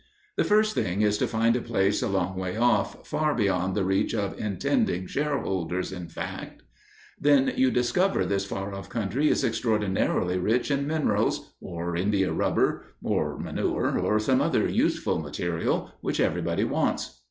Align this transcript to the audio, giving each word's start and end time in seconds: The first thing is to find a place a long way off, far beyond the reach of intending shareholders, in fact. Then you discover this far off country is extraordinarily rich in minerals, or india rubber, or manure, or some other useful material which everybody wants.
The 0.35 0.43
first 0.43 0.73
thing 0.73 1.03
is 1.03 1.19
to 1.19 1.27
find 1.27 1.55
a 1.55 1.61
place 1.61 2.01
a 2.01 2.07
long 2.07 2.35
way 2.35 2.57
off, 2.57 3.07
far 3.07 3.35
beyond 3.35 3.75
the 3.75 3.85
reach 3.85 4.15
of 4.15 4.35
intending 4.41 5.05
shareholders, 5.05 5.91
in 5.91 6.07
fact. 6.09 6.63
Then 7.19 7.53
you 7.55 7.69
discover 7.69 8.25
this 8.25 8.43
far 8.43 8.73
off 8.73 8.89
country 8.89 9.29
is 9.29 9.43
extraordinarily 9.43 10.39
rich 10.39 10.71
in 10.71 10.87
minerals, 10.87 11.53
or 11.61 11.95
india 11.95 12.33
rubber, 12.33 12.95
or 13.03 13.37
manure, 13.37 13.99
or 13.99 14.17
some 14.17 14.41
other 14.41 14.67
useful 14.67 15.19
material 15.19 15.91
which 16.01 16.19
everybody 16.19 16.63
wants. 16.63 17.19